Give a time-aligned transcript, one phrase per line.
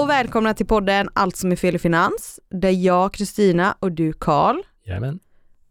[0.00, 4.12] Och välkomna till podden Allt som är fel i finans där jag, Kristina och du,
[4.12, 4.56] Karl,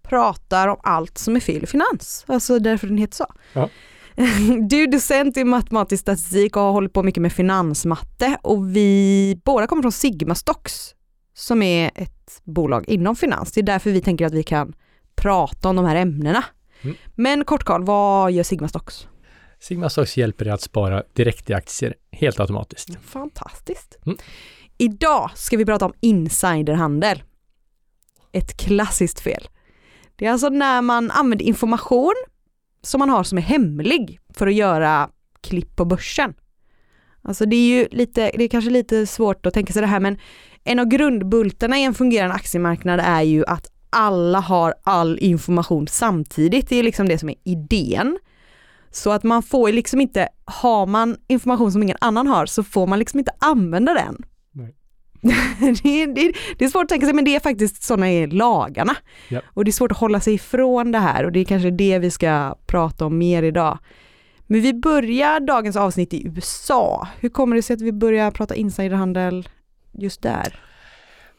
[0.01, 2.25] pratar om allt som är fel i finans.
[2.27, 3.25] Alltså därför den heter så.
[3.53, 3.69] Ja.
[4.69, 9.41] Du är docent i matematisk statistik och har hållit på mycket med finansmatte och vi
[9.45, 10.95] båda kommer från Sigma Stocks
[11.33, 13.51] som är ett bolag inom finans.
[13.51, 14.73] Det är därför vi tänker att vi kan
[15.15, 16.43] prata om de här ämnena.
[16.81, 16.95] Mm.
[17.15, 19.07] Men kort Karl, vad gör Sigma Stocks?
[19.59, 22.89] Sigma Stocks hjälper dig att spara direkt i aktier helt automatiskt.
[23.01, 23.97] Fantastiskt.
[24.05, 24.17] Mm.
[24.77, 27.23] Idag ska vi prata om insiderhandel.
[28.31, 29.47] Ett klassiskt fel.
[30.15, 32.13] Det är alltså när man använder information
[32.81, 35.09] som man har som är hemlig för att göra
[35.41, 36.33] klipp på börsen.
[37.21, 39.99] Alltså det är ju lite, det är kanske lite svårt att tänka sig det här
[39.99, 40.17] men
[40.63, 46.69] en av grundbultarna i en fungerande aktiemarknad är ju att alla har all information samtidigt.
[46.69, 48.19] Det är liksom det som är idén.
[48.91, 52.87] Så att man får liksom inte, har man information som ingen annan har så får
[52.87, 54.25] man liksom inte använda den.
[54.51, 54.75] Nej.
[55.83, 58.27] det, är, det, det är svårt att tänka sig men det är faktiskt sådana är
[58.27, 58.95] lagarna.
[59.27, 59.41] Ja.
[59.53, 61.99] Och det är svårt att hålla sig ifrån det här och det är kanske det
[61.99, 63.79] vi ska prata om mer idag.
[64.47, 67.07] Men vi börjar dagens avsnitt i USA.
[67.19, 69.49] Hur kommer det sig att vi börjar prata insiderhandel
[69.91, 70.59] just där?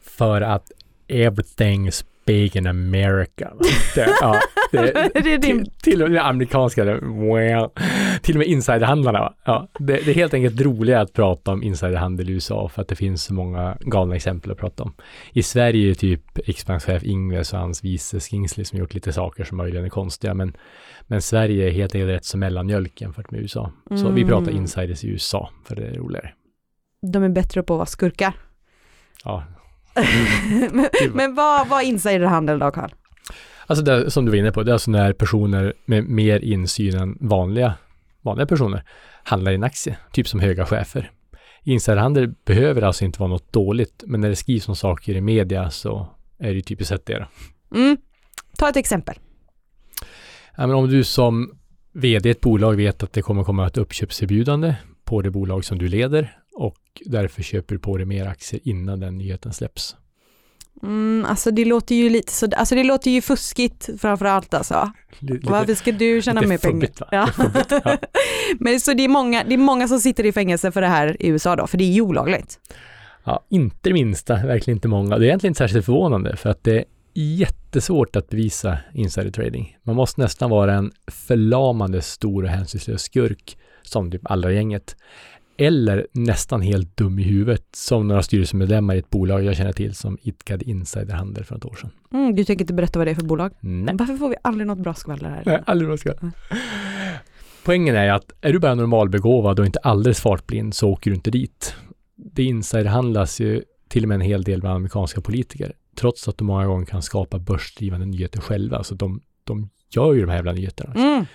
[0.01, 0.71] För att
[1.07, 3.53] everything's in America.
[3.95, 4.39] Det, ja,
[4.71, 4.77] det,
[5.23, 7.69] Det är din- till, till och med amerikanska, det, well,
[8.21, 9.33] till och med insiderhandlarna.
[9.45, 12.87] Ja, det, det är helt enkelt roligare att prata om insiderhandel i USA för att
[12.87, 14.93] det finns så många galna exempel att prata om.
[15.33, 19.43] I Sverige är det typ riksbankschef Ingves och hans vice Skingsley som gjort lite saker
[19.43, 20.53] som möjligen är konstiga, men,
[21.07, 23.71] men Sverige är helt enkelt rätt som mellanmjölk jämfört med USA.
[23.95, 24.55] Så vi pratar Mm.
[24.61, 26.31] insiders i USA, för det är roligare.
[27.11, 28.33] De är bättre på att vara skurkar.
[29.23, 29.43] Ja,
[30.71, 32.91] men men vad, vad insiderhandel då Karl?
[33.67, 36.95] Alltså det, som du var inne på, det är alltså när personer med mer insyn
[36.95, 37.73] än vanliga,
[38.21, 38.83] vanliga personer
[39.23, 41.11] handlar i en aktie, typ som höga chefer.
[41.63, 45.69] Insiderhandel behöver alltså inte vara något dåligt, men när det skrivs om saker i media
[45.69, 46.07] så
[46.39, 47.27] är det ju typiskt sett det.
[47.75, 47.97] Mm.
[48.57, 49.15] Ta ett exempel.
[50.57, 51.51] Ja, men om du som
[51.93, 55.77] vd i ett bolag vet att det kommer komma ett uppköpserbjudande på det bolag som
[55.77, 59.95] du leder och därför köper du på dig mer aktier innan den nyheten släpps.
[60.83, 64.91] Mm, alltså det låter ju lite så, alltså det låter ju fuskigt framför allt alltså.
[65.19, 66.89] Lite, Varför ska du tjäna mer pengar?
[67.11, 67.27] Ja.
[67.27, 67.97] Fubbigt, ja.
[68.59, 71.17] Men så det är, många, det är många som sitter i fängelse för det här
[71.19, 72.59] i USA då, för det är ju olagligt.
[73.23, 75.17] Ja, inte det minsta, verkligen inte många.
[75.17, 79.77] Det är egentligen inte särskilt förvånande för att det är jättesvårt att bevisa insider trading.
[79.83, 84.95] Man måste nästan vara en förlamande stor och hänsynslös skurk som typ alla gänget.
[85.61, 89.95] Eller nästan helt dum i huvudet som några styrelsemedlemmar i ett bolag jag känner till
[89.95, 91.89] som idkade insiderhandel för ett år sedan.
[92.13, 93.51] Mm, du tänker inte berätta vad det är för bolag?
[93.59, 95.43] Nej, Varför får vi aldrig något bra skvaller här?
[95.45, 96.13] Nej aldrig jag ska.
[96.21, 96.31] Nej.
[97.63, 101.31] Poängen är att är du bara normalbegåvad och inte alldeles fartblind så åker du inte
[101.31, 101.75] dit.
[102.15, 106.47] Det insiderhandlas ju till och med en hel del bland amerikanska politiker, trots att de
[106.47, 108.83] många gånger kan skapa börsdrivande nyheter själva.
[108.83, 110.93] Så de, de gör ju de här jävla nyheterna.
[110.93, 111.25] Mm.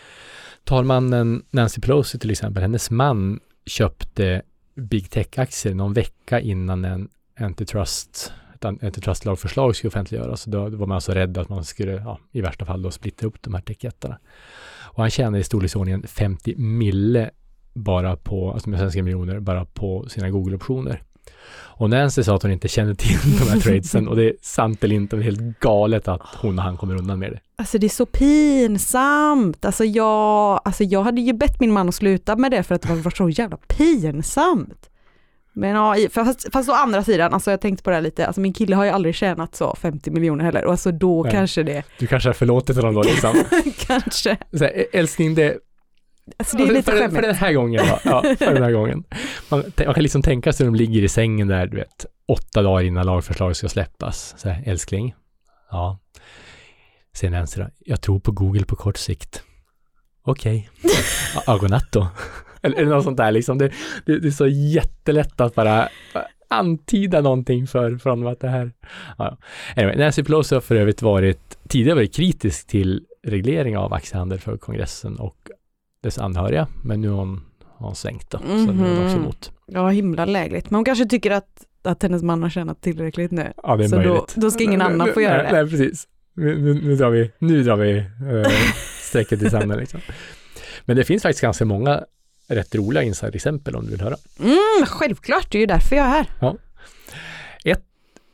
[0.64, 4.42] Talmannen Nancy Pelosi till exempel, hennes man köpte
[4.74, 10.44] big tech-aktier någon vecka innan en antitrust, ett antitrustlagförslag skulle offentliggöras.
[10.44, 13.42] Då var man alltså rädd att man skulle, ja, i värsta fall då, splittra upp
[13.42, 14.18] de här techjättarna.
[14.82, 17.30] Och han tjänade i storleksordningen 50 mille
[17.74, 21.02] bara på, alltså med svenska miljoner, bara på sina Google-optioner.
[21.78, 24.84] Och Nancy sa att hon inte kände till de här tradesen och det är sant
[24.84, 27.40] eller inte, det är helt galet att hon och han kommer undan med det.
[27.56, 29.64] Alltså det är så pinsamt.
[29.64, 32.82] Alltså jag, alltså jag hade ju bett min man att sluta med det för att
[32.82, 34.90] det var så jävla pinsamt.
[35.58, 38.40] Men ja, fast, fast å andra sidan, alltså jag tänkte på det här lite, alltså
[38.40, 41.32] min kille har ju aldrig tjänat så 50 miljoner heller och alltså då Nej.
[41.32, 43.34] kanske det, Du kanske har förlåtit honom då liksom.
[43.86, 45.58] kanske, Så här, älskling, det,
[46.36, 49.04] alltså det är lite för, för den här gången då, ja, för den här gången.
[49.48, 52.62] Man, man kan liksom tänka sig att de ligger i sängen där, du vet, åtta
[52.62, 54.34] dagar innan lagförslaget ska släppas.
[54.38, 55.14] Så här, älskling,
[55.70, 55.98] ja.
[57.14, 59.42] Sen Nancy då, jag tror på Google på kort sikt.
[60.22, 60.70] Okej,
[61.46, 61.58] okay.
[61.58, 62.08] godnatt då.
[62.62, 63.58] Eller, eller något sånt där liksom.
[63.58, 63.72] Det,
[64.06, 65.88] det, det är så jättelätt att bara
[66.48, 68.72] antyda någonting för, för honom att det här...
[69.18, 69.38] Ja.
[69.76, 74.56] Anyway, Nancy Pelosi har för övrigt varit, tidigare varit kritisk till reglering av aktiehandel för
[74.56, 75.45] kongressen och
[76.06, 77.40] dess anhöriga, men nu har hon
[77.78, 78.38] har hon svängt då.
[78.38, 79.22] Så det är hon också Mhm.
[79.22, 79.52] emot.
[79.66, 80.70] Ja, himla lägligt.
[80.70, 83.52] Men hon kanske tycker att, att hennes man har tjänat tillräckligt nu.
[83.62, 84.34] Ja, det är Så då, möjligt.
[84.36, 85.62] då ska ingen annan få göra nej, det.
[85.62, 86.06] Nej, precis.
[86.34, 87.92] Nu, nu, nu drar vi, nu drar vi
[88.32, 88.46] uh,
[89.00, 90.00] strecket i sanden liksom.
[90.84, 92.04] Men det finns faktiskt ganska många
[92.48, 94.16] rätt roliga inside-exempel om du vill höra.
[94.40, 96.26] Mm, självklart, det är ju därför jag är här.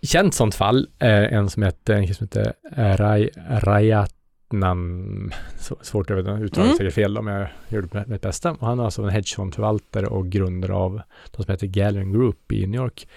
[0.04, 4.16] Känt sånt fall är en som heter, en som heter eh, Ray, Rayatnam,
[5.58, 6.76] så, svårt att uttala Mm.
[6.76, 8.50] säkert fel om jag gjorde mitt bästa.
[8.52, 11.00] Och han är alltså en hedgefondförvaltare och grundare av
[11.30, 13.08] de som heter Gallon Group i New York.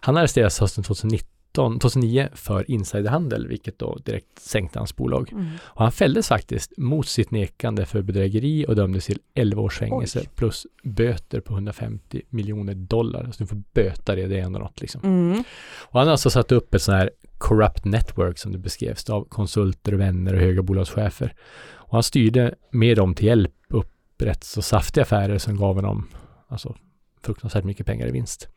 [0.00, 5.32] Han arresterades hösten 2019, 2009 för insiderhandel, vilket då direkt sänkte hans bolag.
[5.32, 5.46] Mm.
[5.62, 10.18] Och han fälldes faktiskt mot sitt nekande för bedrägeri och dömdes till 11 års fängelse
[10.20, 10.28] Oj.
[10.34, 13.28] plus böter på 150 miljoner dollar.
[13.32, 15.00] Så du får böta det, det är ändå något liksom.
[15.04, 15.44] Mm.
[15.78, 17.10] Och han har alltså satt upp ett sånt här
[17.42, 21.34] corrupt network som det beskrevs av konsulter vänner och höga bolagschefer.
[21.72, 26.08] Och han styrde med dem till hjälp upp rätt så saftiga affärer som gav honom
[26.48, 26.76] alltså,
[27.22, 28.48] fruktansvärt mycket pengar i vinst.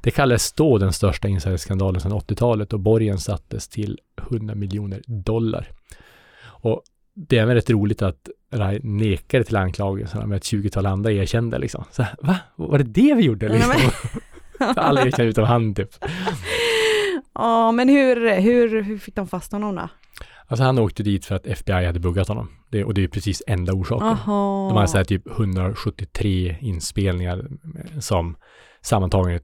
[0.00, 3.98] Det kallades då den största insiderskandalen sedan 80-talet och borgen sattes till
[4.30, 5.70] 100 miljoner dollar.
[6.42, 6.82] Och
[7.14, 11.58] det är även rätt roligt att Rai nekade till anklagelserna med ett 20-tal andra erkände
[11.58, 11.84] liksom.
[11.90, 12.36] Så, va?
[12.56, 13.48] Var det det vi gjorde?
[13.48, 13.74] Liksom?
[14.76, 15.90] Alla erkände utom han typ.
[17.38, 19.88] Ja, men hur, hur, hur fick de fast honom då?
[20.48, 22.48] Alltså han åkte dit för att FBI hade buggat honom.
[22.70, 24.08] Det, och det är precis enda orsaken.
[24.08, 24.68] Aha.
[24.68, 27.48] De hade så här typ 173 inspelningar
[28.00, 28.36] som
[28.80, 29.42] sammantaget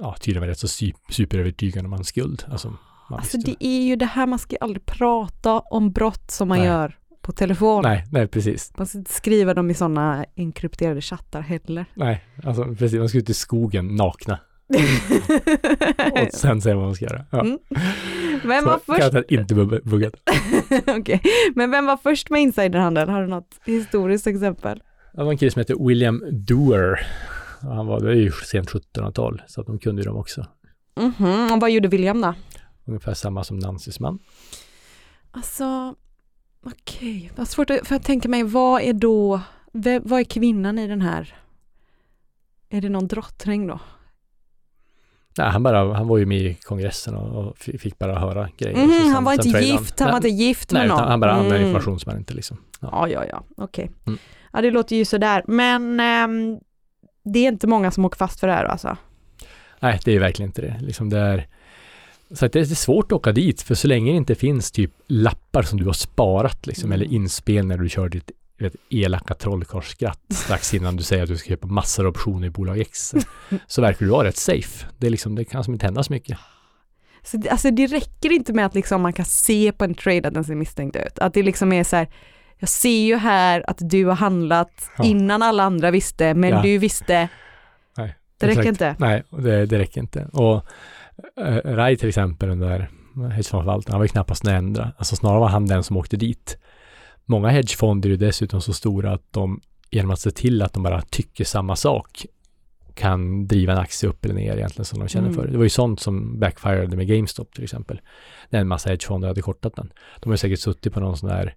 [0.00, 0.68] ja, tydligen var rätt så
[1.10, 2.44] superövertygande om hans skuld.
[2.50, 2.76] Alltså,
[3.08, 6.66] Alltså det är ju det här, man ska aldrig prata om brott som man Nej.
[6.66, 7.82] gör på telefon.
[7.82, 8.72] Nej, nej precis.
[8.76, 11.86] Man ska inte skriva dem i sådana enkrypterade chattar heller.
[11.94, 12.98] Nej, alltså precis.
[12.98, 14.38] Man ska ut i skogen nakna
[16.12, 17.24] och sen säga vad man ska göra.
[17.30, 17.40] Ja.
[17.40, 17.58] Mm.
[18.44, 19.30] Vem var först?
[19.30, 20.14] inte bugg- buggat.
[20.98, 21.22] Okej,
[21.54, 23.08] men vem var först med insiderhandel?
[23.08, 24.82] Har du något historiskt exempel?
[25.12, 27.06] Det var en kille som hette William Doer.
[27.60, 30.46] Han var, det är ju sent 1700-tal, så att de kunde ju dem också.
[31.00, 32.34] Mhm, och vad gjorde William då?
[32.84, 34.18] Ungefär samma som Nancys man.
[35.30, 35.94] Alltså,
[36.66, 39.40] okej, vad svårt att, för att tänka mig, vad är då,
[40.02, 41.34] vad är kvinnan i den här?
[42.68, 43.80] Är det någon drottning då?
[45.38, 48.48] Nej, han, bara, han var ju med i kongressen och, och fi- fick bara höra
[48.58, 48.86] grejer.
[48.88, 50.98] Så sen- han var inte gift, han var nej, inte gift Nej, med någon.
[50.98, 51.66] utan han bara använde Mm.
[51.68, 52.56] information som han inte liksom...
[52.80, 52.88] Ja.
[52.92, 53.90] Ja, ja, ja, okej.
[54.06, 54.18] Mm.
[54.52, 56.58] Ja, det låter ju sådär, men ehm,
[57.24, 58.96] det är inte många som åker fast för det här alltså.
[59.80, 60.76] Nej, det är verkligen inte det.
[60.80, 61.46] Liksom det är,
[62.34, 65.62] så det är svårt att åka dit, för så länge det inte finns typ lappar
[65.62, 67.00] som du har sparat liksom, Mm.
[67.02, 71.36] eller inspel när du kör ditt vet, elaka trollkarlsskratt strax innan du säger att du
[71.36, 73.14] ska köpa massor av optioner i bolag X,
[73.66, 74.86] så verkar du vara rätt safe.
[74.98, 76.38] Det, är liksom, det kan som inte hända så mycket.
[77.22, 80.28] Så det, alltså det räcker inte med att liksom man kan se på en trade
[80.28, 81.18] att den ser misstänkt ut.
[81.18, 82.08] Att det liksom är så här,
[82.58, 85.04] jag ser ju här att du har handlat Ja.
[85.04, 86.62] innan alla andra visste, men Ja.
[86.62, 87.28] du visste.
[87.96, 88.96] Nej, Det räcker inte.
[88.98, 90.28] Nej, det, det räcker inte.
[90.32, 90.66] Och
[91.46, 92.90] äh, Rai till exempel, den där
[93.30, 94.92] hedgefondförvaltaren, han var ju knappast den ändra.
[94.98, 96.58] Alltså snarare var han den som åkte dit.
[97.24, 99.60] Många hedgefonder är dessutom så stora att de
[99.90, 102.26] genom att se till att de bara tycker samma sak
[102.94, 105.40] kan driva en aktie upp eller ner egentligen som de känner Mm.
[105.40, 105.48] för.
[105.48, 108.00] Det var ju sånt som backfirade med GameStop till exempel.
[108.50, 109.92] När en massa hedgefonder hade kortat den.
[110.20, 111.54] De har säkert suttit på någon sån där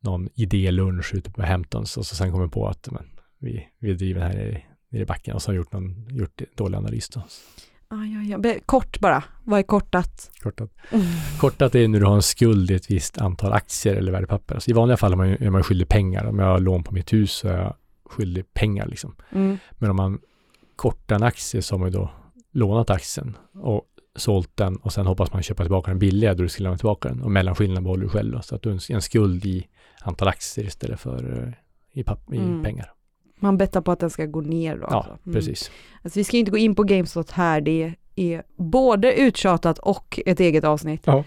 [0.00, 4.20] någon idélunch ute på Hamptons och så sen kommer på att men, vi, vi driver
[4.20, 7.22] den här nere i backen och så har gjort någon gjort dålig analys då.
[7.96, 8.38] Ja, ja.
[8.38, 10.30] Be- Kort bara, vad är kortat?
[10.42, 10.70] Kortat.
[11.40, 14.54] Kortat är när du har en skuld i ett visst antal aktier eller värdepapper.
[14.54, 16.24] Alltså I vanliga fall är man, är man skyldig pengar.
[16.26, 19.14] Om jag har lån på mitt hus så är jag skyldig pengar liksom.
[19.32, 19.58] Mm.
[19.72, 20.18] Men om man
[20.76, 22.10] kortar en aktie så har man ju då
[22.52, 23.82] lånat aktien och
[24.16, 27.08] sålt den och sen hoppas man köpa tillbaka den billigare då du ska lämna tillbaka
[27.08, 27.22] den.
[27.22, 29.66] Och mellanskillnaden behåller du själv då, så att du har en- skuld i
[30.00, 31.42] antal aktier istället för
[31.94, 32.04] eh, i,
[32.36, 32.62] i Mm.
[32.62, 32.92] pengar.
[33.42, 34.86] Man bettar på att den ska gå ner då.
[34.90, 35.18] Ja, alltså.
[35.26, 35.34] Mm.
[35.34, 35.70] precis.
[36.02, 40.40] Alltså, vi ska inte gå in på GameStop här, det är både uttjatat och ett
[40.40, 41.02] eget avsnitt.
[41.04, 41.24] Ja.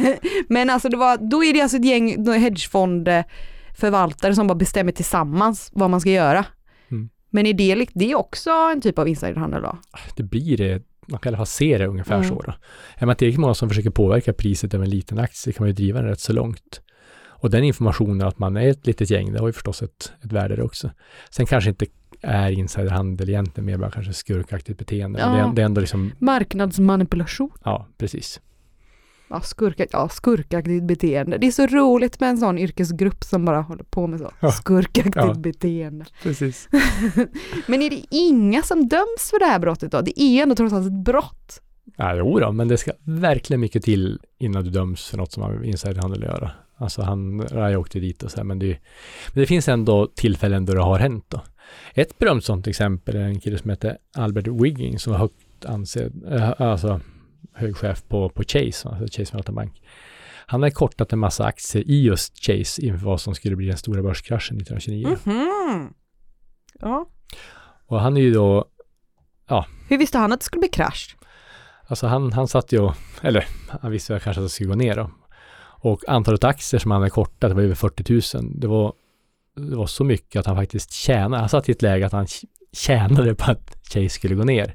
[0.48, 5.70] Men alltså det var, då är det alltså ett gäng hedgefondförvaltare som bara bestämmer tillsammans
[5.72, 6.44] vad man ska göra.
[6.90, 7.08] Mm.
[7.30, 9.78] Men är det, det är också en typ av insiderhandel då?
[10.16, 12.28] det blir det, man kan i alla fall se det ungefär Mm.
[12.28, 12.42] så.
[12.42, 12.54] Då.
[12.96, 15.74] Är man tillräckligt många som försöker påverka priset av en liten aktie kan man ju
[15.74, 16.80] driva den rätt så långt.
[17.40, 20.32] Och den informationen att man är ett litet gäng, det har ju förstås ett, ett
[20.32, 20.90] värde det också.
[21.30, 21.86] Sen kanske inte
[22.22, 25.18] är insiderhandel egentligen, mer bara kanske skurkaktigt beteende.
[25.18, 25.48] Det, Ja.
[25.50, 27.50] är, det är ändå liksom, Marknadsmanipulation.
[27.64, 28.40] ja precis.
[29.30, 31.38] Ja, skurka, ja, skurkaktigt beteende.
[31.38, 34.30] Det är så roligt med en sån yrkesgrupp som bara håller på med så.
[34.40, 34.50] Ja.
[34.52, 35.34] Skurkaktigt Ja.
[35.34, 36.04] beteende.
[36.22, 36.68] Precis.
[37.66, 40.00] Men är det inga som döms för det här brottet då?
[40.00, 41.62] Det är ändå trots allt ett brott.
[41.96, 45.42] Ja, jo då, men det ska verkligen mycket till innan du döms för något som
[45.42, 46.50] har med insiderhandel att göra.
[46.80, 48.78] Alltså han, jag åkte dit och så här, men det,
[49.34, 51.40] men det finns ändå tillfällen då det har hänt då.
[51.94, 56.24] Ett berömt sånt exempel är en kille som heter Albert Wiggins som var högt ansedd,
[56.32, 57.00] äh, alltså
[57.54, 59.82] hög chef på, på Chase, alltså Chase Manhattan Bank.
[60.46, 63.76] Han hade kortat en massa aktier i just Chase inför vad som skulle bli den
[63.76, 65.16] stora börskraschen 1929.
[65.24, 65.92] Mhm.
[66.80, 67.08] Ja.
[67.86, 68.64] Och han är ju då,
[69.88, 71.16] Hur visste han att det skulle bli krasch?
[71.86, 73.46] alltså han, han satt ju, och- eller
[73.80, 75.10] han visste väl kanske att det skulle gå ner då.
[75.80, 78.52] Och antalet aktier som han hade kortat, det var över 40 000.
[78.60, 78.92] Det var,
[79.56, 82.26] det var så mycket att han faktiskt tjänade, han satt i ett läge att han
[82.72, 84.74] tjänade på att Chase skulle gå ner.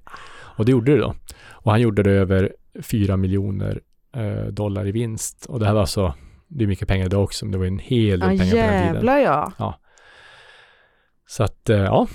[0.58, 1.16] Och det gjorde det då.
[1.52, 3.82] Och han gjorde det över 4 miljoner
[4.16, 5.46] eh, dollar i vinst.
[5.46, 6.14] Och det här var alltså,
[6.48, 8.72] det är mycket pengar idag också, men det var en hel del Ja pengar på
[8.72, 8.96] den tiden.
[8.96, 9.18] jävlar
[9.58, 9.80] ja.
[11.28, 12.08] Så att, eh, ja,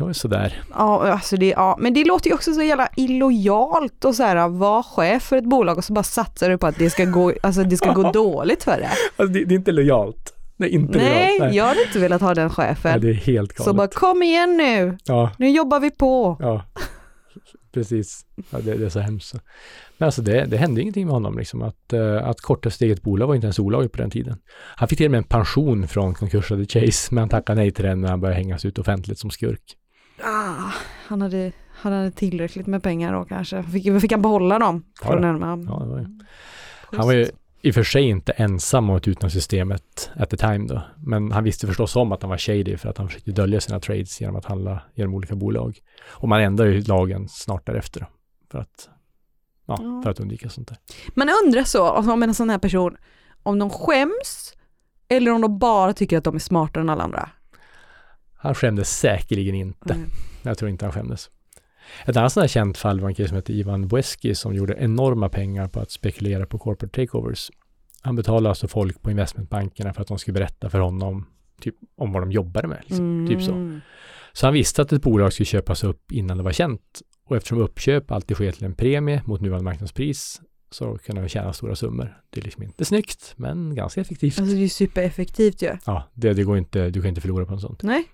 [0.00, 0.62] det var ju sådär.
[0.70, 4.48] Ja, alltså det, ja, men det låter ju också så jävla illojalt och så här
[4.48, 7.32] vara chef för ett bolag och så bara satsar du på att det ska gå,
[7.42, 8.90] alltså det ska gå dåligt för det.
[9.16, 10.34] Alltså, det, det är inte lojalt.
[10.58, 11.54] Är inte Nej, lojalt.
[11.54, 13.00] jag hade inte velat ha den Nej, chefen.
[13.00, 13.64] det är helt galet.
[13.64, 16.36] Så bara kom igen nu, Ja, nu jobbar vi på.
[16.40, 16.64] ja.
[17.72, 18.26] Precis.
[18.50, 19.34] Ja, det, det är så hemskt.
[19.98, 21.62] Men alltså det, det hände ingenting med honom liksom.
[21.62, 24.38] Att, uh, att korta sitt eget bolag var inte ens olagligt på den tiden.
[24.76, 27.84] Han fick till och med en pension från konkursade Chase, men han tackade nej till
[27.84, 29.62] den när han började hängas ut offentligt som skurk.
[30.22, 30.72] Ah,
[31.06, 33.62] han, hade, han hade tillräckligt med pengar då kanske.
[33.62, 34.84] Fick, fick han behålla dem?
[35.02, 36.06] Ja, Från Ja, det var ju.
[36.92, 37.30] Han var ju
[37.62, 40.82] i och för sig inte ensam om att utnyttja systemet at the time då.
[40.96, 43.80] Men han visste förstås om att han var shady för att han försökte dölja sina
[43.80, 45.78] trades genom att handla genom olika bolag.
[46.08, 48.06] Och man ändrade ju lagen snart därefter
[48.50, 48.88] för att,
[49.66, 50.00] ja, Ja.
[50.04, 50.78] för att undvika sånt där.
[51.14, 52.96] Man undrar så om en sån här person,
[53.42, 54.54] om de skäms
[55.08, 57.30] eller om de bara tycker att de är smartare än alla andra.
[58.42, 59.94] Han skämdes säkerligen inte.
[59.94, 60.10] Mm.
[60.42, 61.30] Jag tror inte han skämdes.
[62.06, 64.74] Ett annat sånt här känt fall var en kille som hette Ivan Boeski som gjorde
[64.74, 67.50] enorma pengar på att spekulera på corporate takeovers.
[68.02, 71.26] Han betalade alltså folk på investmentbankerna för att de skulle berätta för honom
[71.60, 72.78] typ, om vad de jobbade med.
[72.86, 73.26] Liksom.
[73.28, 73.52] Typ så.
[73.52, 73.80] Mm.
[74.32, 77.02] Så han visste att ett bolag skulle köpas upp innan det var känt.
[77.24, 81.52] Och eftersom uppköp alltid sker till en premie mot nuvarande marknadspris så kunde han tjäna
[81.52, 82.16] stora summor.
[82.30, 84.38] Det är liksom inte snyggt, men ganska effektivt.
[84.38, 85.76] Alltså det är supereffektivt ju.
[85.86, 87.82] Ja, det, det går inte, du kan inte förlora på något sånt.
[87.82, 88.04] Nej.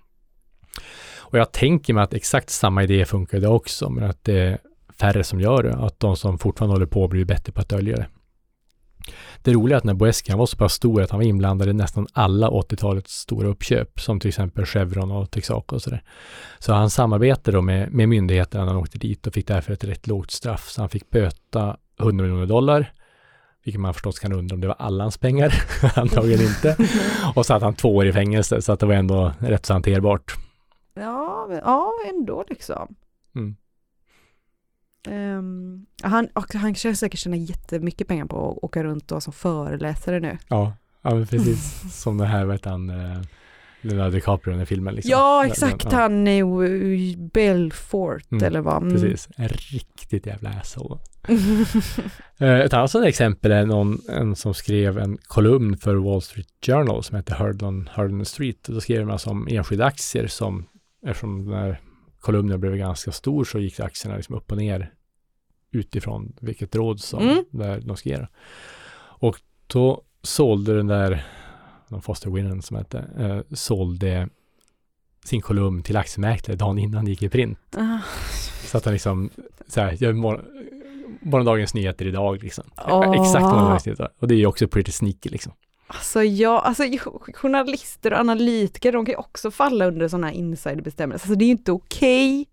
[1.17, 4.57] Och jag tänker mig att exakt samma idé funkar idag också, men att det är
[4.99, 5.75] färre som gör det.
[5.75, 8.07] Att de som fortfarande håller på blir bättre på att dölja det.
[9.41, 11.69] Det roliga är att när Boeski, han var så pass stor att han var inblandad
[11.69, 16.03] i nästan alla 80-talets stora uppköp, som till exempel Chevron och Texaco och sådär.
[16.59, 19.83] Så han samarbetade då med, med myndigheterna när han åkte dit och fick därför ett
[19.83, 20.69] rätt lågt straff.
[20.69, 22.91] Så han fick böta 100 miljoner dollar,
[23.63, 25.53] vilket man förstås kan undra om det var alla hans pengar,
[25.95, 26.77] antagligen inte.
[27.35, 29.73] Och så att han två år i fängelse, så att det var ändå rätt så
[29.73, 30.46] hanterbart.
[30.99, 32.95] Ja, ja ändå liksom.
[33.35, 33.55] Mm.
[35.09, 39.21] Ehm, han, och han kan säkert tjäna jättemycket pengar på att åka runt och vara
[39.21, 40.37] som föreläsare nu.
[40.47, 41.81] Ja, ja precis.
[42.01, 43.21] Som det här, vet han, eh,
[43.81, 44.95] Leonardo DiCaprio i den filmen.
[44.95, 45.11] Liksom.
[45.11, 45.83] Ja, exakt.
[45.83, 46.31] den- ja, Han är
[46.95, 48.81] ju Belfort Mm, eller vad.
[48.83, 48.93] Mm.
[48.93, 50.99] Precis, en riktigt jävla asshole.
[52.39, 56.47] Eh, Ett annat sådant exempel är någon en som skrev en kolumn för Wall Street
[56.65, 58.63] Journal som heter Heard on, Heard on the Street.
[58.63, 60.65] Då skrev man alltså om enskilda aktier som,
[61.07, 61.81] eftersom den här
[62.19, 64.93] kolumnen blev ganska stor så gick aktierna liksom upp och ner
[65.71, 67.43] utifrån vilket råd som Mm.
[67.51, 68.25] där de skrev.
[69.19, 71.25] Och då sålde den där,
[71.87, 74.29] någon Foster Winnan som hette, eh, sålde
[75.25, 77.59] sin kolumn till aktiemäklare dagen innan det gick i print.
[77.77, 77.99] Ah,
[78.63, 79.29] Så att han liksom,
[79.67, 80.45] så här, gör mor-
[81.21, 82.63] morgondagens nyheter idag liksom.
[82.87, 83.21] Åh.
[83.21, 84.09] Exakt morgondagens nyheter.
[84.19, 85.53] Och det är ju också pretty sneaky liksom.
[85.87, 90.33] Alltså ja, alltså jo- journalister och analytiker de kan ju också falla under sådana här
[90.33, 91.27] insiderbestämmelser.
[91.27, 92.45] Alltså det är ju inte okej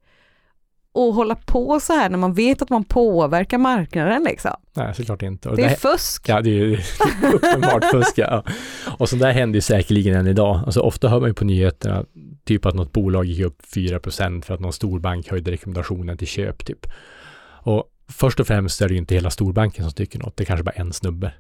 [0.95, 4.51] att hålla på så här när man vet att man påverkar marknaden liksom.
[4.75, 5.49] Nej, såklart inte.
[5.49, 6.29] Och Det är fusk.
[6.29, 6.79] Ja, det är ju
[7.33, 8.19] uppenbart fusk.
[8.19, 8.45] Ja.
[8.99, 10.61] Och sånt där händer ju säkerligen än idag.
[10.67, 12.05] Alltså ofta hör man ju på nyheterna
[12.45, 16.67] typ att något bolag gick upp 4% för att någon storbank höjde rekommendationen till köp
[16.67, 16.87] typ.
[17.63, 20.47] Och först och främst är det ju inte hela storbanken som tycker något, det är
[20.47, 21.33] kanske bara en snubbe.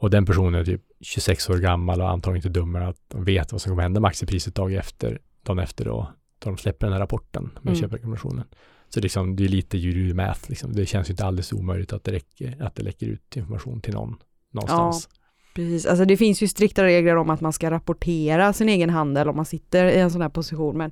[0.00, 3.52] Och den personen är typ 26 år gammal och antagligen inte dummare att de vet
[3.52, 6.92] vad som kommer hända med aktiepriset dag efter, dagen efter då, då de släpper den
[6.92, 7.80] här rapporten med Mm.
[7.80, 8.44] köprekommendationen.
[8.88, 10.72] Så liksom, det är lite jury math liksom.
[10.72, 13.94] Det känns ju inte alldeles omöjligt att det, räcker, att det läcker ut information till
[13.94, 14.16] någon
[14.52, 15.08] någonstans.
[15.54, 19.28] Precis, alltså det finns ju strikta regler om att man ska rapportera sin egen handel
[19.28, 20.90] om man sitter i en sån här position men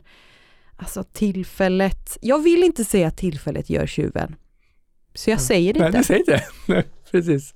[0.76, 4.34] alltså tillfället, jag vill inte säga att tillfället gör tjuven.
[5.14, 5.98] Så jag säger det Nej, inte.
[5.98, 6.44] du säger inte.
[6.68, 7.54] Nej, precis.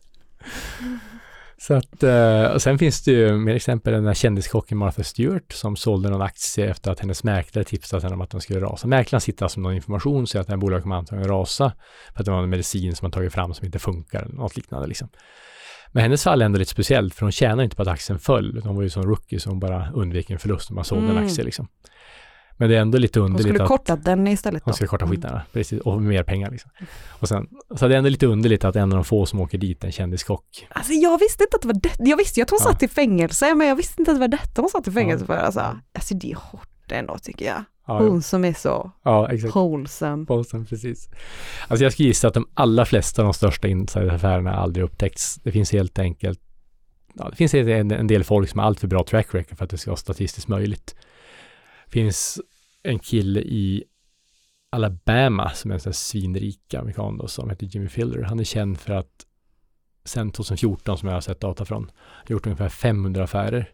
[1.63, 5.53] Så att, eh, och sen finns det ju mer exempel, den där kändiskocken Martha Stewart
[5.53, 8.87] som sålde någon aktie efter att hennes mäklare tipsat henne om att den skulle rasa.
[8.87, 11.73] Mäklaren sitter alltså med någon information så att det här bolaget kommer antagligen rasa
[12.15, 14.57] för att det var en medicin som man tagit fram som inte funkar, eller något
[14.57, 15.09] liknande liksom.
[15.93, 18.61] Men hennes fall är ändå lite speciellt för hon tjänar inte på att aktien föll,
[18.65, 21.17] hon var ju som rookie så hon bara undvek en förlust om man sålde Mm.
[21.17, 21.69] en aktie liksom.
[22.61, 24.71] Men det är ändå lite De underligt skulle att korta den istället då.
[24.71, 25.17] de ska korta Mm.
[25.17, 26.71] skiten, precis, och mer pengar liksom.
[27.09, 29.59] Och sen, så det är ändå lite underligt att en av de få som åker
[29.59, 30.67] dit en kändiskock.
[30.71, 32.11] Alltså jag visste inte att det var det.
[32.11, 32.71] Jag visste ju att hon Ja.
[32.73, 35.27] satt i fängelse, men jag visste inte att det var detta hon satt i fängelse
[35.27, 35.37] för.
[35.37, 35.61] Alltså,
[35.95, 37.65] alltså det är hårt ändå tycker jag.
[37.87, 39.57] Ja, Hon som är så ja exakt.
[39.57, 40.25] wholesome.
[40.25, 41.09] Bolsen, precis.
[41.69, 45.35] Alltså jag skulle gissa att de allra flesta av de största insideraffärerna aldrig upptäckts.
[45.35, 46.41] Det finns helt enkelt
[47.15, 49.65] ja, det finns en, en del folk som har allt för bra track record för
[49.65, 50.95] att det ska vara statistiskt möjligt.
[51.89, 52.41] Finns
[52.83, 53.85] en kille i
[54.73, 58.23] Alabama som är en sån här svinrik amerikan då, som heter Jimmy Filler.
[58.23, 59.27] Han är känd för att
[60.05, 63.73] sen 2014 som jag har sett data från, har gjort ungefär 500 affärer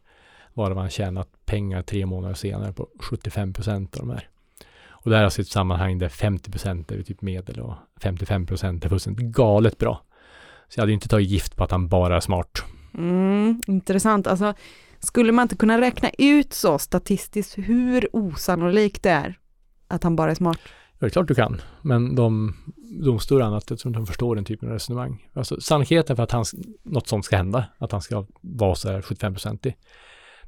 [0.55, 4.29] varav han tjänat pengar tre månader senare på 75 procent av de här.
[4.89, 8.47] Och det här är alltså ett sammanhang där 50 procent är typ medel och 55
[8.47, 10.03] procent är fullständigt galet bra.
[10.69, 12.65] Så jag hade ju inte tagit gift på att han bara är smart.
[12.95, 14.27] Mm, intressant.
[14.27, 14.55] Alltså,
[15.07, 19.39] skulle man inte kunna räkna ut så statistiskt hur osannolikt det är
[19.89, 20.59] att han bara är smart?
[20.65, 22.55] Ja, det är klart du kan, men de
[23.05, 25.29] domstolar och annat, jag tror inte de förstår den typen av resonemang.
[25.35, 26.45] Alltså sannolikheten för att han,
[26.83, 29.75] något sånt ska hända, att han ska vara så här 75-procentig,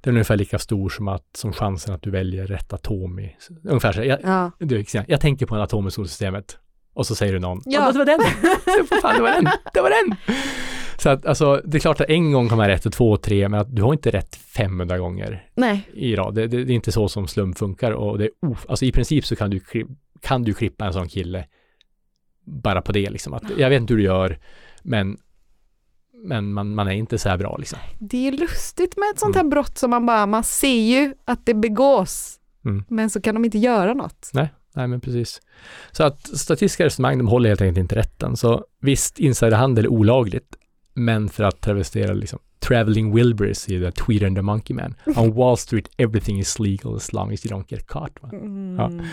[0.00, 3.36] det är ungefär lika stor som, att, som chansen att du väljer rätt atom i,
[3.64, 4.50] ungefär så här, jag, Ja.
[4.58, 6.58] du, jag tänker på en atom i solsystemet
[6.94, 7.80] och så säger du någon, Ja.
[7.86, 8.20] ja det var den,
[8.90, 10.16] det, fan, det var den, det var den.
[10.98, 13.10] Så att alltså, det är klart att en gång kan man ha rätt och två
[13.10, 16.34] och tre, men att du har inte rätt 500 gånger Nej, i rad.
[16.34, 18.92] Det, det, det är inte så som slump funkar och det är of, alltså i
[18.92, 19.60] princip så kan du,
[20.20, 21.44] kan du klippa en sån kille
[22.44, 23.32] bara på det liksom.
[23.32, 24.38] Att, jag vet inte hur du gör,
[24.82, 25.16] men,
[26.24, 27.78] men man, man är inte så här bra liksom.
[27.98, 31.46] det är lustigt med ett sånt här brott som man bara, man ser ju att
[31.46, 32.84] det begås, Mm.
[32.88, 34.30] men så kan de inte göra något.
[34.32, 35.42] Nej, nej men precis.
[35.92, 38.36] Så att statistiska resonemang, de håller helt enkelt inte rätten.
[38.36, 40.56] Så visst, insiderhandel är olagligt,
[40.98, 44.94] men för att travestera liksom Traveling Wilburys i The Tweeter and the Monkey Man.
[45.16, 48.12] On Wall Street everything is legal as long as you don't get caught.
[48.20, 48.28] Va?
[48.32, 48.86] Ja.
[48.86, 49.06] Mm.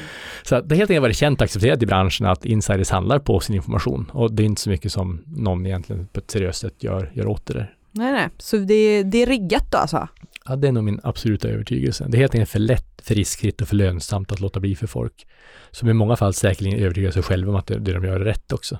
[0.44, 3.40] Så det har helt enkelt varit känt och accepterat i branschen att insiders handlar på
[3.40, 6.84] sin information och det är inte så mycket som någon egentligen på ett seriöst sätt
[6.84, 7.74] gör, gör åt det där.
[7.92, 10.08] Nej, nej, så det, det är riggat då alltså?
[10.46, 12.06] Ja, det är nog min absoluta övertygelse.
[12.08, 14.88] Det är helt enkelt för lätt, för riskfritt och för lönsamt att låta bli för
[14.88, 15.28] folk
[15.72, 18.26] som i många fall säkerligen övertygar sig själva om att det, det de gör är
[18.26, 18.80] rätt också.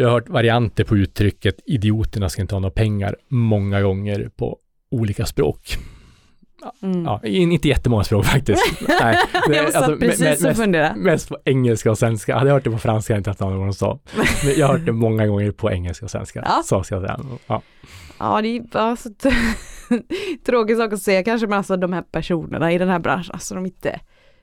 [0.00, 4.58] Jag har hört varianter på uttrycket idioterna ska inte ha några pengar många gånger på
[4.90, 5.76] olika språk.
[6.82, 7.04] Mm.
[7.04, 8.62] Ja, in- inte jättemånga språk faktiskt.
[9.00, 9.16] Nej,
[9.48, 10.94] det- jag satt alltså, precis me- och mest, funderade.
[10.96, 12.34] mest på engelska och svenska.
[12.38, 13.98] Hade jag hört det på franska hade jag inte haft någon sa.
[14.44, 16.42] Men jag har hört det många gånger på engelska och svenska.
[16.46, 16.62] Ja.
[16.64, 17.20] Så ska jag säga.
[17.46, 17.62] Ja.
[18.18, 19.30] Ja, det är bara så t-
[20.46, 23.54] tråkig sak att säga kanske, men alltså de här personerna i den här branschen, alltså
[23.54, 24.00] de är inte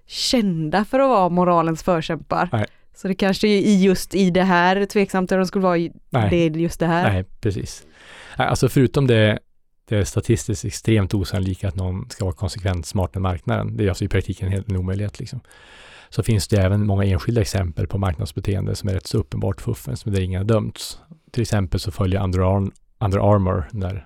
[0.08, 2.50] kända för att vara moralens förkämpar.
[2.52, 2.66] Nej.
[2.98, 5.92] Så det kanske är i just i det här tveksamt om de skulle vara i
[6.10, 6.30] Nej.
[6.30, 7.14] det är just det här.
[7.14, 7.88] Nej, precis.
[8.36, 9.40] Alltså förutom det,
[9.90, 13.78] det är statistiskt extremt osannolika att någon ska vara konsekvent smartare än marknaden.
[13.78, 15.40] Det är alltså i praktiken helt en omöjlighet liksom.
[16.10, 20.06] Så finns det även många enskilda exempel på marknadsbeteende som är rätt så uppenbart fuffens,
[20.06, 21.00] men där ingen har dömts.
[21.32, 24.00] Till exempel så följer Under, Arm, Under Armour, den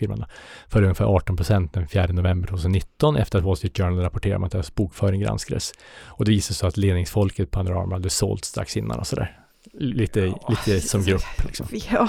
[0.00, 0.26] då,
[0.68, 4.44] för ungefär 18 procent den 4 november 2019 efter att Wall Street Journal rapporterade om
[4.44, 5.72] att deras bokföring granskades.
[6.06, 9.38] Och det visade sig att ledningsfolket på Armour hade sålt strax innan och sådär.
[9.72, 11.66] Lite, lite som grupp liksom.
[11.90, 12.08] Ja.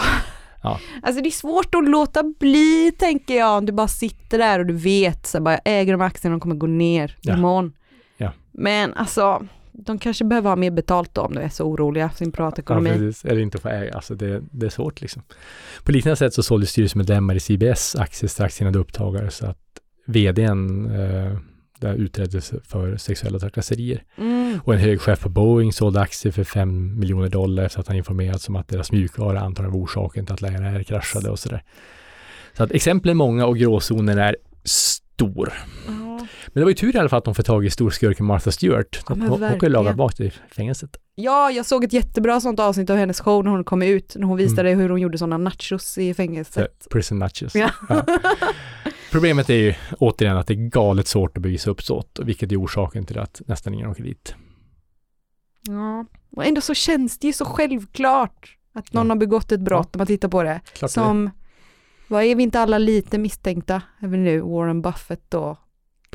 [0.64, 0.80] Ja.
[1.04, 4.66] Alltså det är svårt att låta bli tänker jag om du bara sitter där och
[4.66, 7.34] du vet så bara jag äger de aktierna de kommer gå ner Ja.
[7.38, 7.74] imorgon.
[8.18, 8.32] Ja.
[8.52, 12.18] Men alltså de kanske behöver ha mer betalt då om de är så oroliga för
[12.18, 12.90] sin Ja, privatekonomi.
[12.90, 13.26] precis.
[13.26, 13.94] Eller inte få äga.
[13.94, 15.24] Alltså det, det är svårt liksom.
[15.84, 19.58] På liknande sätt så sålde styrelsemedlemmar i CBS aktier strax innan det uppdagades att
[20.06, 21.38] vdn eh,
[21.80, 24.04] där utreddes för sexuella trakasserier.
[24.18, 24.60] Mm.
[24.64, 27.98] Och en hög chef på Boeing sålde aktier för 5 miljoner dollar efter att han
[27.98, 31.64] informerats om att deras mjukvara antagligen var orsaken till att Lion kraschade och sådär.
[32.58, 35.54] Så att exemplen är många och gråzonen är stor.
[36.56, 36.60] Ja.
[36.60, 38.52] Men det var ju tur i alla fall att de får tag i storskurken Martha
[38.52, 39.00] Stewart.
[39.10, 40.98] Ja, hon hon kan ju laga bak i fängelset.
[41.16, 44.28] Ja, jag såg ett jättebra sånt avsnitt av hennes show när hon kom ut, när
[44.28, 46.88] hon visade hur hon gjorde sådana nachos i fängelset.
[46.92, 47.56] prison nutches.
[47.56, 47.70] Ja.
[49.12, 53.06] Problemet är ju återigen att det är galet svårt att bevisa uppsåt, vilket är orsaken
[53.06, 54.36] till att nästan ingen åker dit.
[55.62, 56.06] Ja.
[56.36, 59.12] Och ändå så känns det ju så självklart att någon Ja.
[59.12, 60.62] har begått ett brott när man tittar på det.
[60.74, 60.94] Klart det.
[60.94, 61.30] Som,
[62.08, 64.40] vad är vi inte alla lite misstänkta även nu?
[64.42, 65.58] Warren Buffett och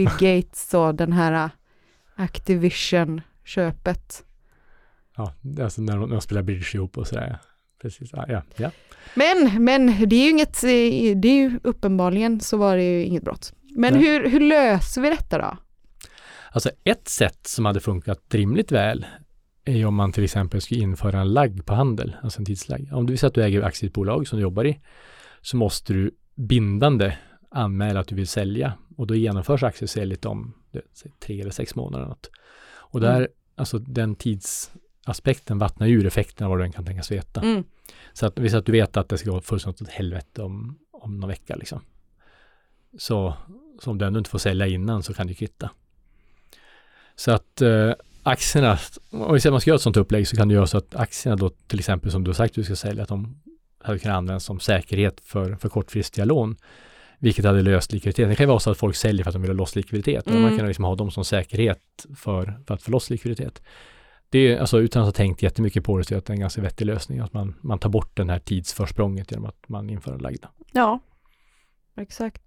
[0.01, 1.51] Bill Gates och den här uh,
[2.15, 4.25] Activision-köpet.
[5.17, 7.39] Ja, alltså när de, när de spelar bridge ihop och sådär.
[7.83, 8.71] Precis, ja, ja.
[9.15, 13.05] Men, men det är ju inget, eh, det är ju uppenbarligen så var det ju
[13.05, 13.53] inget brott.
[13.77, 14.03] Men Nej.
[14.03, 15.57] hur, hur löser vi detta då?
[16.53, 19.07] Alltså ett sätt som hade funkat rimligt väl
[19.65, 22.89] är ju om man till exempel skulle införa en lagg på handel, alltså en tidslagg.
[22.93, 24.81] Om du säga att du äger aktier i ett bolag som du jobbar i,
[25.41, 27.17] så måste du bindande
[27.51, 30.55] anmäla att du vill sälja och då genomförs aktiesäljet om
[31.19, 32.07] tre eller sex månader.
[32.07, 32.31] Något.
[32.73, 33.31] Och där, Mm.
[33.57, 37.41] alltså den tidsaspekten vattnar ur effekten av vad den kan tänkas veta.
[37.41, 37.65] Mm.
[38.13, 41.21] Så att, visst att du vet att det ska gå fullständigt åt helvete om, om
[41.21, 41.81] någon vecka liksom.
[42.99, 43.35] Så,
[43.83, 45.71] så om du ändå inte får sälja innan så kan du kvitta.
[47.15, 48.79] Så att eh, aktierna,
[49.11, 50.95] om vi säger man ska göra ett sånt upplägg så kan du göra så att
[50.95, 53.43] aktierna då till exempel som du har sagt att du ska sälja, att de
[53.79, 56.57] hade kunnat användas som säkerhet för, för kortfristiga lån.
[57.23, 58.31] Vilket hade löst likviditeten.
[58.31, 60.27] Det kan ju vara så att folk säljer för att de vill ha loss likviditet.
[60.27, 60.43] Mm.
[60.43, 63.63] man kan liksom ha dem som säkerhet för, för att få loss likviditet.
[64.29, 66.63] Det är alltså utan att ha tänkt jättemycket på det så är det en ganska
[66.63, 67.19] vettig lösning.
[67.19, 70.49] Att man, man tar bort den här tidsförsprånget genom att man inför en lagda.
[70.73, 71.01] Ja,
[71.97, 72.43] exakt.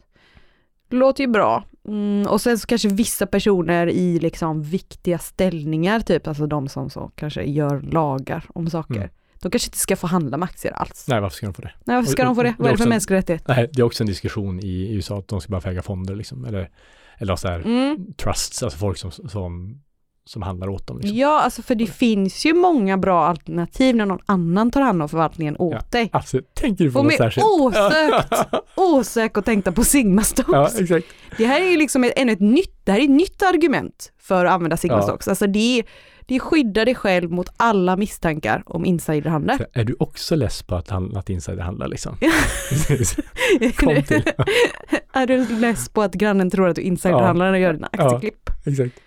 [0.88, 1.64] Det låter ju bra.
[1.88, 6.90] Mm, och sen så kanske vissa personer i liksom viktiga ställningar, typ alltså de som
[6.90, 8.96] så kanske gör lagar om saker.
[8.96, 9.10] Mm.
[9.44, 11.06] De kanske inte ska få handla med aktier alls.
[11.08, 11.72] Nej, varför ska de få det?
[11.86, 12.50] Nej, varför ska Och- de få det?
[12.50, 13.48] och- Vad är det för mänsklig rättighet?
[13.48, 16.16] Nej, det är också en diskussion i USA att de ska bara få äga fonder
[16.16, 16.46] liksom.
[16.46, 16.70] Eller,
[17.18, 18.14] eller så här Mm.
[18.18, 19.82] trusts, alltså folk som, som,
[20.26, 20.98] som handlar åt dem.
[21.00, 21.18] Liksom.
[21.18, 25.10] Ja, alltså för det finns ju många bra alternativ när någon annan tar hand om
[25.10, 25.82] förvaltningen åt Ja.
[25.92, 26.10] dig.
[26.14, 26.56] Absolut.
[26.56, 27.46] Tänker du på Och något särskilt?
[27.60, 28.34] osökt,
[28.76, 30.50] osökt att tänka på Sigma Stocks.
[30.52, 31.06] ja, exakt.
[31.38, 34.12] Det här är ju liksom ett, ännu ett nytt, det här är ett nytt argument
[34.20, 35.02] för att använda Sigma Ja.
[35.02, 35.28] Stocks.
[35.28, 35.86] Alltså det, är-
[36.28, 39.58] det skyddar dig själv mot alla misstankar om insiderhandel.
[39.58, 42.18] Så Är du också less på att, han, att insider handlar liksom?
[43.78, 44.24] Kom till.
[45.14, 48.04] är du less på att grannen tror att du insiderhandlar när du gör dina Ja.
[48.16, 48.50] aktieklipp?
[48.66, 49.00] exakt.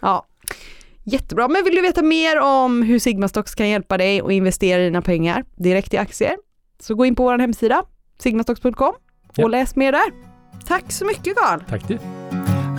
[0.00, 0.26] Ja.
[1.04, 4.82] Jättebra, men vill du veta mer om hur Sigma Stocks kan hjälpa dig att investera
[4.82, 6.36] dina pengar direkt i aktier
[6.82, 7.82] så gå in på vår hemsida
[8.22, 8.94] sigmastocks.com och
[9.36, 9.48] Ja.
[9.48, 10.12] läs mer där.
[10.66, 11.60] Tack så mycket Carl!
[11.68, 11.98] Tack du.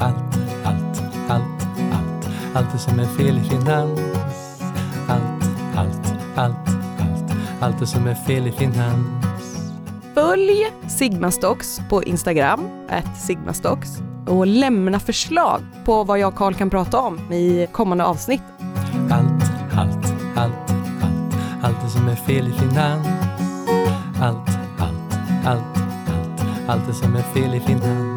[0.01, 0.46] Allt,
[2.57, 3.99] allt, det som är fel i finans.
[5.07, 5.43] Allt,
[5.75, 9.07] allt, allt, allt, allt det som är fel i finans.
[10.13, 13.89] Följ Sigma Stocks på Instagram, at sigmastocks
[14.27, 18.41] och lämna förslag på vad jag och Carl kan prata om i kommande avsnitt.
[19.11, 19.43] Allt,
[19.77, 23.07] allt, allt, allt, allt det som är fel i finans.
[24.21, 28.16] Allt, allt, allt, allt, allt det som är fel i finans.